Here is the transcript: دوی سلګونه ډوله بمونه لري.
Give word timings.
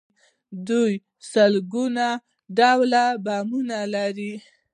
دوی 0.67 0.93
سلګونه 1.31 2.07
ډوله 2.57 3.05
بمونه 3.25 3.79
لري. 3.93 4.33